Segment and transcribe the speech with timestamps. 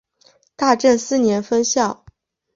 [0.55, 2.03] 大正四年分校。